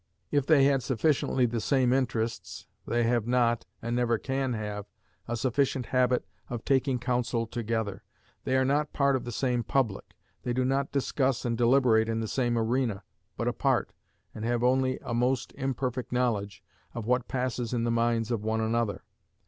If 0.31 0.47
they 0.47 0.63
had 0.63 0.81
sufficiently 0.81 1.45
the 1.45 1.61
same 1.61 1.93
interests, 1.93 2.65
they 2.87 3.03
have 3.03 3.27
not, 3.27 3.67
and 3.83 3.95
never 3.95 4.17
can 4.17 4.53
have, 4.53 4.87
a 5.27 5.37
sufficient 5.37 5.85
habit 5.85 6.25
of 6.49 6.65
taking 6.65 6.97
council 6.97 7.45
together. 7.45 8.03
They 8.43 8.57
are 8.57 8.65
not 8.65 8.93
part 8.93 9.15
of 9.15 9.25
the 9.25 9.31
same 9.31 9.61
public; 9.61 10.15
they 10.41 10.53
do 10.53 10.65
not 10.65 10.91
discuss 10.91 11.45
and 11.45 11.55
deliberate 11.55 12.09
in 12.09 12.19
the 12.19 12.27
same 12.27 12.57
arena, 12.57 13.03
but 13.37 13.47
apart, 13.47 13.93
and 14.33 14.43
have 14.43 14.63
only 14.63 14.97
a 15.03 15.13
most 15.13 15.53
imperfect 15.53 16.11
knowledge 16.11 16.63
of 16.95 17.05
what 17.05 17.27
passes 17.27 17.71
in 17.71 17.83
the 17.83 17.91
minds 17.91 18.31
of 18.31 18.43
one 18.43 18.59
another. 18.59 19.03